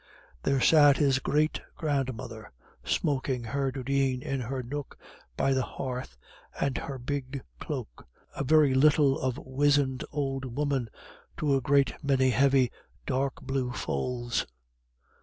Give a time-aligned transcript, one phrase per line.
[0.41, 2.51] There sat his great grandmother
[2.83, 4.97] smoking her dudeen in her nook
[5.37, 6.17] by the hearth,
[6.59, 10.89] and her big cloak a very little of wizened old woman
[11.37, 12.71] to a great many heavy,
[13.05, 14.47] dark blue folds.